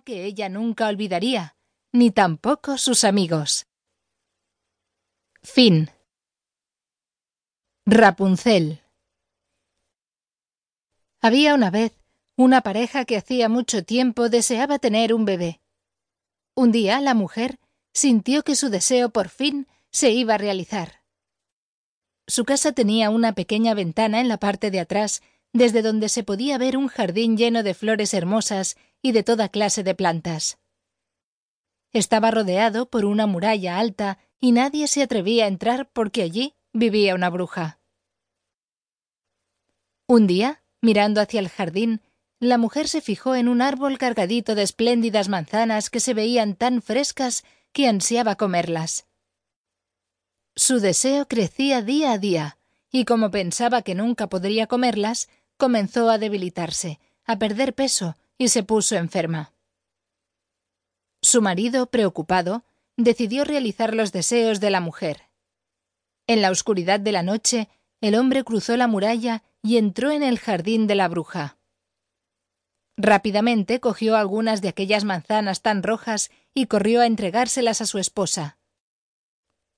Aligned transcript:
que 0.00 0.24
ella 0.24 0.48
nunca 0.48 0.88
olvidaría, 0.88 1.56
ni 1.92 2.10
tampoco 2.10 2.78
sus 2.78 3.04
amigos. 3.04 3.66
Fin. 5.42 5.90
Rapunzel. 7.84 8.80
Había 11.20 11.54
una 11.54 11.70
vez 11.70 11.92
una 12.36 12.62
pareja 12.62 13.04
que 13.04 13.16
hacía 13.16 13.48
mucho 13.48 13.84
tiempo 13.84 14.28
deseaba 14.28 14.78
tener 14.78 15.12
un 15.12 15.24
bebé. 15.24 15.60
Un 16.54 16.72
día 16.72 17.00
la 17.00 17.14
mujer 17.14 17.60
sintió 17.92 18.42
que 18.42 18.56
su 18.56 18.70
deseo 18.70 19.10
por 19.10 19.28
fin 19.28 19.68
se 19.90 20.10
iba 20.10 20.34
a 20.34 20.38
realizar. 20.38 21.02
Su 22.26 22.44
casa 22.44 22.72
tenía 22.72 23.10
una 23.10 23.34
pequeña 23.34 23.74
ventana 23.74 24.20
en 24.20 24.28
la 24.28 24.38
parte 24.38 24.70
de 24.70 24.80
atrás, 24.80 25.22
desde 25.52 25.82
donde 25.82 26.08
se 26.08 26.24
podía 26.24 26.56
ver 26.56 26.76
un 26.76 26.88
jardín 26.88 27.36
lleno 27.36 27.62
de 27.62 27.74
flores 27.74 28.14
hermosas 28.14 28.76
y 29.02 29.12
de 29.12 29.22
toda 29.22 29.48
clase 29.48 29.82
de 29.82 29.94
plantas. 29.94 30.58
Estaba 31.92 32.30
rodeado 32.30 32.88
por 32.88 33.04
una 33.04 33.26
muralla 33.26 33.78
alta 33.78 34.18
y 34.40 34.52
nadie 34.52 34.88
se 34.88 35.02
atrevía 35.02 35.44
a 35.44 35.48
entrar 35.48 35.90
porque 35.92 36.22
allí 36.22 36.54
vivía 36.72 37.14
una 37.14 37.28
bruja. 37.28 37.80
Un 40.06 40.26
día, 40.26 40.62
mirando 40.80 41.20
hacia 41.20 41.40
el 41.40 41.48
jardín, 41.48 42.00
la 42.38 42.58
mujer 42.58 42.88
se 42.88 43.00
fijó 43.00 43.34
en 43.34 43.48
un 43.48 43.62
árbol 43.62 43.98
cargadito 43.98 44.54
de 44.54 44.62
espléndidas 44.62 45.28
manzanas 45.28 45.90
que 45.90 46.00
se 46.00 46.14
veían 46.14 46.56
tan 46.56 46.82
frescas 46.82 47.44
que 47.72 47.88
ansiaba 47.88 48.36
comerlas. 48.36 49.06
Su 50.56 50.80
deseo 50.80 51.28
crecía 51.28 51.82
día 51.82 52.12
a 52.12 52.18
día, 52.18 52.58
y 52.90 53.04
como 53.04 53.30
pensaba 53.30 53.82
que 53.82 53.94
nunca 53.94 54.28
podría 54.28 54.66
comerlas, 54.66 55.28
comenzó 55.56 56.10
a 56.10 56.18
debilitarse, 56.18 56.98
a 57.24 57.38
perder 57.38 57.74
peso, 57.74 58.16
y 58.42 58.48
se 58.48 58.64
puso 58.64 58.96
enferma. 58.96 59.54
Su 61.22 61.42
marido, 61.42 61.86
preocupado, 61.86 62.64
decidió 62.96 63.44
realizar 63.44 63.94
los 63.94 64.10
deseos 64.10 64.58
de 64.58 64.70
la 64.70 64.80
mujer. 64.80 65.28
En 66.26 66.42
la 66.42 66.50
oscuridad 66.50 66.98
de 66.98 67.12
la 67.12 67.22
noche, 67.22 67.68
el 68.00 68.16
hombre 68.16 68.42
cruzó 68.42 68.76
la 68.76 68.88
muralla 68.88 69.44
y 69.62 69.76
entró 69.76 70.10
en 70.10 70.24
el 70.24 70.40
jardín 70.40 70.88
de 70.88 70.96
la 70.96 71.06
bruja. 71.06 71.56
Rápidamente 72.96 73.78
cogió 73.78 74.16
algunas 74.16 74.60
de 74.60 74.70
aquellas 74.70 75.04
manzanas 75.04 75.62
tan 75.62 75.84
rojas 75.84 76.32
y 76.52 76.66
corrió 76.66 77.00
a 77.00 77.06
entregárselas 77.06 77.80
a 77.80 77.86
su 77.86 77.98
esposa. 77.98 78.58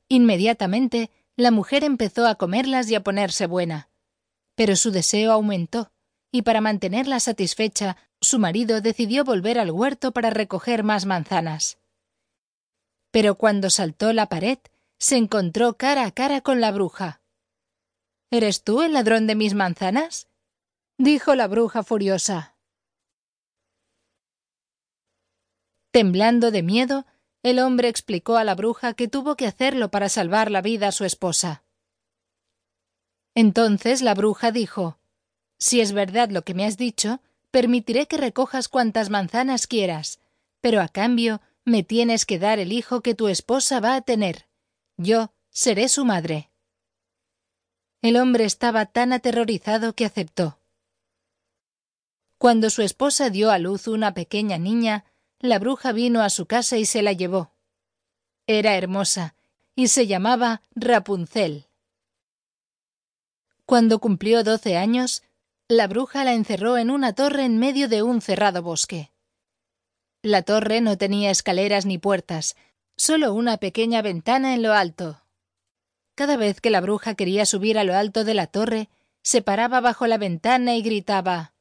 Inmediatamente, 0.09 1.11
la 1.37 1.51
mujer 1.51 1.85
empezó 1.85 2.27
a 2.27 2.37
comerlas 2.37 2.91
y 2.91 2.95
a 2.95 3.03
ponerse 3.03 3.47
buena. 3.47 3.91
Pero 4.55 4.75
su 4.75 4.91
deseo 4.91 5.33
aumentó, 5.33 5.91
y 6.33 6.43
para 6.43 6.63
mantenerla 6.63 7.21
satisfecha, 7.21 7.99
su 8.25 8.39
marido 8.39 8.81
decidió 8.81 9.25
volver 9.25 9.59
al 9.59 9.71
huerto 9.71 10.13
para 10.13 10.31
recoger 10.31 10.83
más 10.83 11.07
manzanas. 11.07 11.79
Pero 13.11 13.37
cuando 13.37 13.71
saltó 13.71 14.13
la 14.13 14.29
pared, 14.29 14.59
se 14.99 15.17
encontró 15.17 15.77
cara 15.77 16.05
a 16.05 16.11
cara 16.11 16.41
con 16.41 16.61
la 16.61 16.73
bruja. 16.73 17.21
¿Eres 18.31 18.65
tú 18.65 18.83
el 18.83 18.95
ladrón 18.95 19.27
de 19.27 19.37
mis 19.37 19.55
manzanas? 19.55 20.29
dijo 20.99 21.35
la 21.35 21.47
bruja 21.47 21.83
furiosa. 21.83 22.57
Temblando 25.93 26.51
de 26.51 26.65
miedo, 26.65 27.07
el 27.45 27.61
hombre 27.61 27.89
explicó 27.89 28.37
a 28.37 28.45
la 28.45 28.55
bruja 28.55 28.95
que 28.95 29.07
tuvo 29.07 29.37
que 29.37 29.47
hacerlo 29.47 29.91
para 29.91 30.09
salvar 30.09 30.51
la 30.51 30.63
vida 30.63 30.89
a 30.89 30.93
su 30.93 31.05
esposa. 31.05 31.63
Entonces 33.35 34.03
la 34.03 34.15
bruja 34.15 34.51
dijo 34.51 34.99
Si 35.59 35.81
es 35.81 35.93
verdad 35.93 36.31
lo 36.31 36.43
que 36.43 36.55
me 36.55 36.65
has 36.65 36.77
dicho, 36.77 37.21
permitiré 37.55 38.09
que 38.09 38.17
recojas 38.17 38.67
cuantas 38.67 39.11
manzanas 39.11 39.69
quieras, 39.69 40.19
pero 40.61 40.81
a 40.81 40.89
cambio 40.89 41.41
me 41.65 41.85
tienes 41.85 42.27
que 42.27 42.41
dar 42.41 42.59
el 42.59 42.73
hijo 42.73 43.01
que 43.01 43.15
tu 43.15 43.29
esposa 43.29 43.79
va 43.79 43.95
a 43.95 44.01
tener. 44.01 44.49
Yo 44.97 45.33
seré 45.51 45.89
su 45.89 46.05
madre. 46.05 46.51
El 48.03 48.17
hombre 48.17 48.45
estaba 48.45 48.87
tan 48.87 49.13
aterrorizado 49.13 49.95
que 49.95 50.05
aceptó. 50.05 50.59
Cuando 52.39 52.71
su 52.71 52.83
esposa 52.83 53.31
dio 53.31 53.53
a 53.53 53.61
luz 53.61 53.87
una 53.87 54.15
pequeña 54.15 54.59
niña, 54.59 55.05
la 55.39 55.61
bruja 55.61 55.93
vino 55.93 56.23
a 56.23 56.31
su 56.31 56.47
casa 56.47 56.77
y 56.77 56.87
se 56.87 57.03
la 57.03 57.13
llevó. 57.13 57.53
Era 58.49 58.75
hermosa, 58.75 59.37
y 59.77 59.87
se 59.87 60.09
llamaba 60.09 60.61
Rapunzel. 60.75 61.69
Cuando 63.65 64.01
cumplió 64.01 64.43
doce 64.43 64.77
años, 64.77 65.23
la 65.69 65.87
bruja 65.87 66.25
la 66.25 66.35
encerró 66.35 66.77
en 66.77 66.91
una 66.91 67.15
torre 67.15 67.45
en 67.45 67.59
medio 67.59 67.89
de 67.89 68.03
un 68.03 68.21
cerrado 68.21 68.63
bosque. 68.63 69.11
La 70.23 70.43
torre 70.43 70.81
no 70.81 70.99
tenía 70.99 71.31
escaleras 71.31 71.87
ni 71.87 71.97
puertas, 71.97 72.57
solo 72.97 73.33
una 73.33 73.57
pequeña 73.57 74.03
ventana 74.03 74.55
en 74.55 74.63
lo 74.63 74.75
alto. 74.75 75.23
Cada 76.15 76.37
vez 76.37 76.61
que 76.61 76.71
la 76.71 76.81
bruja 76.81 77.15
quería 77.15 77.47
subir 77.47 77.79
a 77.79 77.85
lo 77.85 77.95
alto 77.95 78.25
de 78.25 78.35
la 78.35 78.47
torre, 78.47 78.89
se 79.23 79.41
paraba 79.41 79.81
bajo 79.81 80.07
la 80.07 80.19
ventana 80.19 80.77
y 80.77 80.83
gritaba 80.83 81.55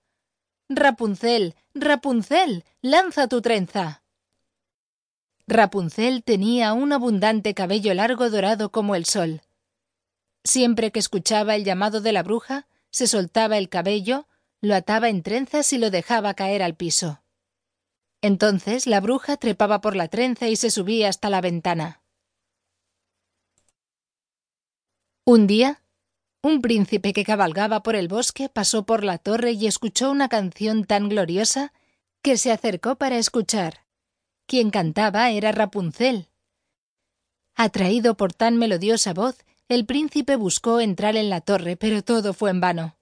Rapunzel, 0.69 1.55
Rapunzel, 1.73 2.65
lanza 2.81 3.27
tu 3.27 3.41
trenza. 3.41 4.03
Rapunzel 5.47 6.23
tenía 6.23 6.73
un 6.73 6.91
abundante 6.91 7.53
cabello 7.53 7.93
largo 7.93 8.29
dorado 8.29 8.71
como 8.71 8.95
el 8.95 9.05
sol. 9.05 9.41
Siempre 10.43 10.91
que 10.91 10.99
escuchaba 10.99 11.55
el 11.55 11.63
llamado 11.63 12.01
de 12.01 12.11
la 12.11 12.23
bruja, 12.23 12.67
se 12.93 13.07
soltaba 13.07 13.57
el 13.57 13.69
cabello, 13.69 14.27
lo 14.61 14.75
ataba 14.75 15.09
en 15.09 15.23
trenzas 15.23 15.73
y 15.73 15.79
lo 15.79 15.89
dejaba 15.89 16.35
caer 16.35 16.61
al 16.61 16.75
piso. 16.75 17.21
Entonces 18.21 18.87
la 18.87 19.01
bruja 19.01 19.35
trepaba 19.35 19.81
por 19.81 19.97
la 19.97 20.07
trenza 20.07 20.47
y 20.47 20.55
se 20.55 20.69
subía 20.69 21.09
hasta 21.09 21.29
la 21.29 21.41
ventana. 21.41 22.01
Un 25.25 25.47
día, 25.47 25.81
un 26.41 26.61
príncipe 26.61 27.13
que 27.13 27.25
cabalgaba 27.25 27.83
por 27.83 27.95
el 27.95 28.07
bosque 28.07 28.47
pasó 28.47 28.85
por 28.85 29.03
la 29.03 29.17
torre 29.17 29.53
y 29.53 29.65
escuchó 29.65 30.11
una 30.11 30.29
canción 30.29 30.85
tan 30.85 31.09
gloriosa 31.09 31.73
que 32.21 32.37
se 32.37 32.51
acercó 32.51 32.97
para 32.97 33.17
escuchar. 33.17 33.85
Quien 34.45 34.69
cantaba 34.69 35.31
era 35.31 35.51
Rapunzel. 35.51 36.29
Atraído 37.55 38.15
por 38.17 38.33
tan 38.33 38.57
melodiosa 38.57 39.13
voz, 39.13 39.37
el 39.69 39.85
príncipe 39.85 40.35
buscó 40.35 40.79
entrar 40.79 41.15
en 41.15 41.29
la 41.29 41.41
torre, 41.41 41.77
pero 41.77 42.03
todo 42.03 42.33
fue 42.33 42.49
en 42.49 42.61
vano. 42.61 42.97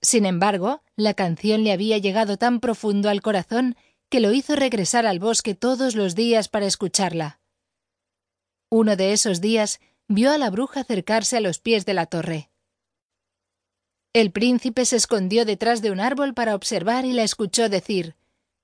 Sin 0.00 0.26
embargo, 0.26 0.82
la 0.96 1.14
canción 1.14 1.64
le 1.64 1.72
había 1.72 1.98
llegado 1.98 2.36
tan 2.36 2.60
profundo 2.60 3.08
al 3.08 3.22
corazón 3.22 3.76
que 4.08 4.20
lo 4.20 4.32
hizo 4.32 4.54
regresar 4.54 5.06
al 5.06 5.18
bosque 5.18 5.54
todos 5.54 5.94
los 5.94 6.14
días 6.14 6.48
para 6.48 6.66
escucharla. 6.66 7.40
Uno 8.70 8.96
de 8.96 9.12
esos 9.12 9.40
días 9.40 9.80
vio 10.08 10.30
a 10.32 10.38
la 10.38 10.50
bruja 10.50 10.80
acercarse 10.80 11.36
a 11.36 11.40
los 11.40 11.58
pies 11.58 11.86
de 11.86 11.94
la 11.94 12.06
torre. 12.06 12.50
El 14.12 14.30
príncipe 14.30 14.84
se 14.84 14.96
escondió 14.96 15.44
detrás 15.44 15.82
de 15.82 15.90
un 15.90 16.00
árbol 16.00 16.34
para 16.34 16.54
observar 16.54 17.04
y 17.04 17.12
la 17.12 17.24
escuchó 17.24 17.68
decir 17.68 18.14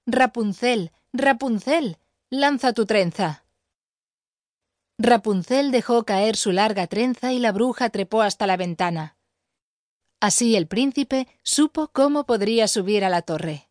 Rapunzel, 0.06 0.92
Rapunzel, 1.12 1.98
lanza 2.30 2.72
tu 2.72 2.86
trenza. 2.86 3.44
Rapunzel 5.02 5.70
dejó 5.70 6.04
caer 6.04 6.36
su 6.36 6.52
larga 6.52 6.86
trenza 6.86 7.32
y 7.32 7.38
la 7.38 7.52
bruja 7.52 7.88
trepó 7.88 8.20
hasta 8.20 8.46
la 8.46 8.58
ventana. 8.58 9.16
Así 10.20 10.56
el 10.56 10.66
príncipe 10.66 11.26
supo 11.42 11.88
cómo 11.88 12.26
podría 12.26 12.68
subir 12.68 13.02
a 13.06 13.08
la 13.08 13.22
torre. 13.22 13.70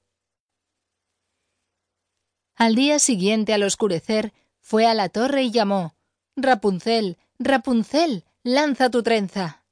Al 2.56 2.74
día 2.74 2.98
siguiente, 2.98 3.54
al 3.54 3.62
oscurecer, 3.62 4.34
fue 4.60 4.88
a 4.88 4.96
la 4.96 5.10
torre 5.10 5.44
y 5.44 5.52
llamó 5.52 5.96
Rapunzel, 6.36 7.20
Rapunzel, 7.38 8.26
lanza 8.42 8.90
tu 8.90 9.04
trenza. 9.04 9.64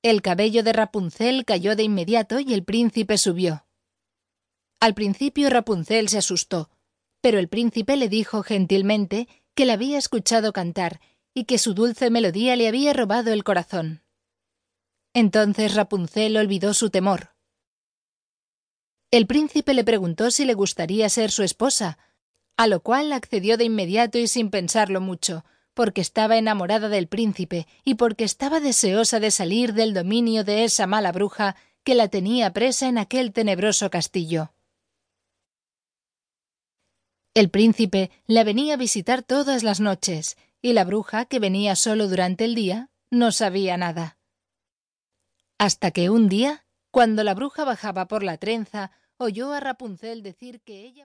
El 0.00 0.22
cabello 0.22 0.62
de 0.62 0.72
Rapunzel 0.72 1.44
cayó 1.44 1.74
de 1.74 1.82
inmediato 1.82 2.38
y 2.38 2.54
el 2.54 2.62
príncipe 2.62 3.18
subió. 3.18 3.66
Al 4.78 4.94
principio 4.94 5.50
Rapunzel 5.50 6.08
se 6.08 6.18
asustó, 6.18 6.70
pero 7.20 7.40
el 7.40 7.48
príncipe 7.48 7.96
le 7.96 8.08
dijo 8.08 8.44
gentilmente 8.44 9.26
que 9.54 9.66
la 9.66 9.74
había 9.74 9.98
escuchado 9.98 10.52
cantar 10.52 11.00
y 11.34 11.44
que 11.44 11.58
su 11.58 11.74
dulce 11.74 12.10
melodía 12.10 12.56
le 12.56 12.68
había 12.68 12.92
robado 12.92 13.32
el 13.32 13.44
corazón. 13.44 14.02
Entonces 15.14 15.74
Rapunzel 15.74 16.36
olvidó 16.36 16.74
su 16.74 16.90
temor. 16.90 17.34
El 19.10 19.26
príncipe 19.26 19.74
le 19.74 19.84
preguntó 19.84 20.30
si 20.30 20.46
le 20.46 20.54
gustaría 20.54 21.08
ser 21.08 21.30
su 21.30 21.42
esposa, 21.42 21.98
a 22.56 22.66
lo 22.66 22.80
cual 22.80 23.12
accedió 23.12 23.58
de 23.58 23.64
inmediato 23.64 24.18
y 24.18 24.26
sin 24.26 24.50
pensarlo 24.50 25.00
mucho, 25.00 25.44
porque 25.74 26.00
estaba 26.00 26.38
enamorada 26.38 26.88
del 26.88 27.08
príncipe 27.08 27.66
y 27.84 27.94
porque 27.94 28.24
estaba 28.24 28.60
deseosa 28.60 29.20
de 29.20 29.30
salir 29.30 29.74
del 29.74 29.92
dominio 29.92 30.44
de 30.44 30.64
esa 30.64 30.86
mala 30.86 31.12
bruja 31.12 31.56
que 31.84 31.94
la 31.94 32.08
tenía 32.08 32.52
presa 32.52 32.88
en 32.88 32.98
aquel 32.98 33.32
tenebroso 33.32 33.90
castillo. 33.90 34.52
El 37.34 37.48
príncipe 37.48 38.10
la 38.26 38.44
venía 38.44 38.74
a 38.74 38.76
visitar 38.76 39.22
todas 39.22 39.62
las 39.62 39.80
noches, 39.80 40.36
y 40.60 40.74
la 40.74 40.84
bruja, 40.84 41.24
que 41.24 41.38
venía 41.38 41.76
solo 41.76 42.06
durante 42.06 42.44
el 42.44 42.54
día, 42.54 42.90
no 43.10 43.32
sabía 43.32 43.78
nada. 43.78 44.18
Hasta 45.56 45.92
que 45.92 46.10
un 46.10 46.28
día, 46.28 46.66
cuando 46.90 47.24
la 47.24 47.32
bruja 47.32 47.64
bajaba 47.64 48.06
por 48.06 48.22
la 48.22 48.36
trenza, 48.36 48.90
oyó 49.16 49.52
a 49.52 49.60
Rapunzel 49.60 50.22
decir 50.22 50.60
que 50.60 50.84
ella 50.84 51.00